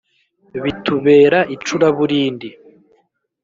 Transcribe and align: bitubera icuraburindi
bitubera 0.63 1.39
icuraburindi 1.55 2.49